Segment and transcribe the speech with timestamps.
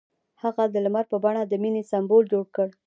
[0.43, 2.67] هغه د لمر په بڼه د مینې سمبول جوړ کړ.